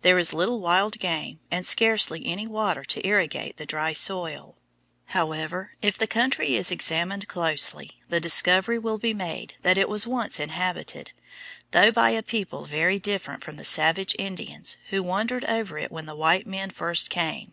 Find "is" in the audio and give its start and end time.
0.16-0.32, 6.56-6.70